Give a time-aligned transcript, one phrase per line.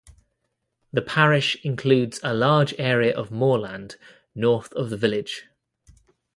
[0.91, 3.97] The parish includes a large area of moorland
[4.33, 5.45] north of the village.